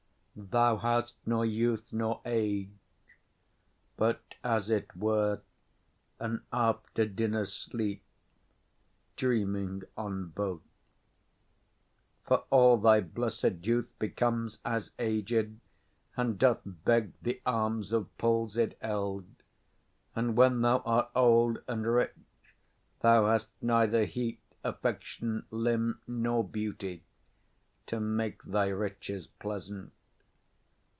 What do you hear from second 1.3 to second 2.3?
youth nor